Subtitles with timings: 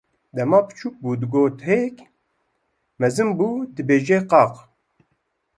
[0.35, 1.95] Dema biçûk bû digot hêk,
[2.99, 4.53] mezin bû dibêje qaq.